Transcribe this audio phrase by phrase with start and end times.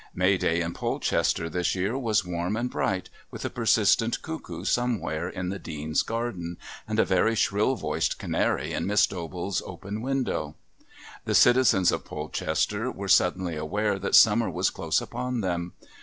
[0.15, 5.29] May day in Polchester this year was warm and bright, with a persistent cuckoo somewhere
[5.29, 10.55] in the Dean's garden, and a very shrill voiced canary in Miss Dobell's open window.
[11.25, 15.73] The citizens of Polchester were suddenly aware that summer was close upon them.